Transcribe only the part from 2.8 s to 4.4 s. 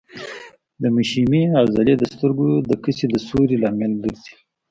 کسي د سوري لامل ګرځي.